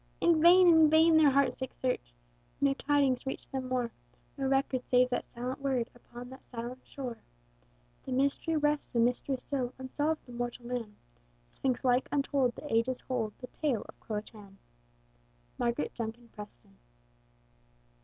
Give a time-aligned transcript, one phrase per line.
[0.19, 2.15] In vain, in vain, their heart sick search!
[2.59, 3.91] No tidings reached them more;
[4.35, 7.19] No record save that silent word Upon that silent shore.
[8.07, 10.95] The mystery rests a mystery still, Unsolved of mortal man:
[11.49, 14.55] Sphinx like untold, the ages hold The tale of CRO A TÀN!
[15.59, 16.77] MARGARET JUNKIN PRESTON.